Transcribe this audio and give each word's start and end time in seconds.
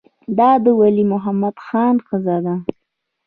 دا 0.37 0.49
د 0.63 0.65
ولی 0.79 1.03
محمد 1.13 1.55
خان 1.65 1.95
ښځه 2.07 2.37
ده. 2.45 2.55